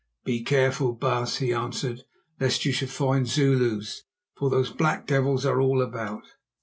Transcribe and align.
"Be 0.25 0.43
careful, 0.43 0.93
baas," 0.93 1.37
he 1.37 1.53
answered, 1.53 2.05
"lest 2.39 2.65
you 2.65 2.71
should 2.71 2.89
find 2.89 3.27
Zulus, 3.27 4.05
for 4.35 4.49
those 4.49 4.71
black 4.71 5.05
devils 5.05 5.45
are 5.45 5.61
all 5.61 5.79
about." 5.79 6.23